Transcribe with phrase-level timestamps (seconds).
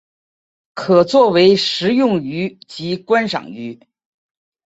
[0.73, 3.79] 可做为食用鱼及观赏鱼。